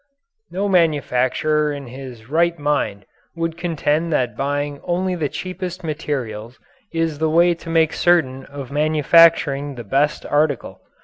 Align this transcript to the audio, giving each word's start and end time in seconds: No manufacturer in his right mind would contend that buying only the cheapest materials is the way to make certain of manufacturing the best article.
No 0.49 0.67
manufacturer 0.67 1.71
in 1.71 1.85
his 1.85 2.27
right 2.27 2.57
mind 2.57 3.05
would 3.35 3.55
contend 3.55 4.11
that 4.11 4.35
buying 4.35 4.81
only 4.83 5.13
the 5.13 5.29
cheapest 5.29 5.83
materials 5.83 6.57
is 6.91 7.19
the 7.19 7.29
way 7.29 7.53
to 7.53 7.69
make 7.69 7.93
certain 7.93 8.43
of 8.45 8.71
manufacturing 8.71 9.75
the 9.75 9.83
best 9.83 10.25
article. 10.25 10.81